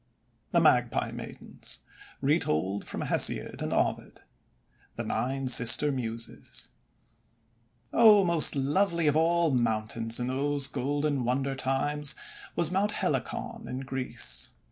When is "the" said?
0.51-0.59, 4.95-5.03